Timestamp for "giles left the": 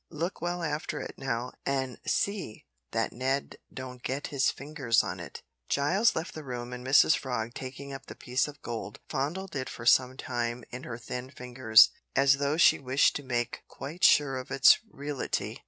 5.69-6.43